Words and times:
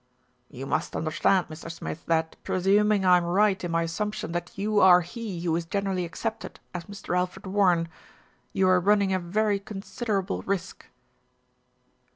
"You 0.49 0.65
must 0.65 0.95
understand, 0.95 1.47
Mr. 1.47 1.71
Smith, 1.71 2.07
that, 2.07 2.35
presuming 2.43 3.05
I 3.05 3.17
am 3.17 3.23
right 3.23 3.63
in 3.63 3.69
my 3.69 3.83
assumption 3.83 4.31
that 4.31 4.57
you 4.57 4.79
are 4.79 5.01
lie 5.01 5.39
who 5.43 5.55
is 5.55 5.63
generally 5.65 6.05
accepted 6.05 6.59
as 6.73 6.85
Mr. 6.85 7.15
Alfred 7.15 7.45
Warren, 7.45 7.87
you 8.51 8.67
are 8.67 8.79
running 8.79 9.13
a 9.13 9.19
very 9.19 9.59
considerable 9.59 10.41
risk." 10.41 10.87